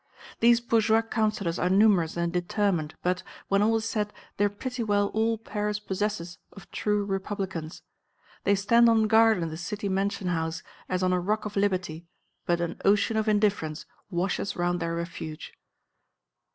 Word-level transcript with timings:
These 0.39 0.61
bourgeois 0.61 1.03
councillors 1.03 1.59
are 1.59 1.69
numerous 1.69 2.17
and 2.17 2.33
determined, 2.33 2.95
but, 3.03 3.21
when 3.49 3.61
all 3.61 3.75
is 3.75 3.85
said, 3.87 4.11
they 4.37 4.45
are 4.45 4.49
pretty 4.49 4.81
well 4.81 5.09
all 5.09 5.37
Paris 5.37 5.77
possesses 5.77 6.39
of 6.53 6.71
true 6.71 7.05
Republicans. 7.05 7.83
They 8.43 8.55
stand 8.55 8.89
on 8.89 9.05
guard 9.05 9.37
in 9.43 9.49
the 9.49 9.57
city 9.57 9.89
mansion 9.89 10.29
house, 10.29 10.63
as 10.89 11.03
on 11.03 11.13
a 11.13 11.19
rock 11.19 11.45
of 11.45 11.55
liberty, 11.55 12.07
but 12.47 12.59
an 12.61 12.81
ocean 12.83 13.15
of 13.15 13.27
indifference 13.27 13.85
washes 14.09 14.55
round 14.55 14.79
their 14.79 14.95
refuge. 14.95 15.53